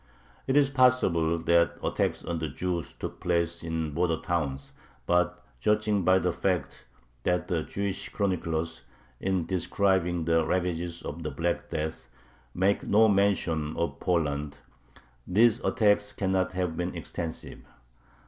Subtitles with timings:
[0.47, 4.71] It is possible that attacks on the Jews took place in the border towns,
[5.05, 6.87] but, judging by the fact
[7.21, 8.81] that the Jewish chroniclers,
[9.19, 12.07] in describing the ravages of the Black Death,
[12.55, 14.57] make no mention of Poland,
[15.27, 17.59] these attacks cannot have been extensive.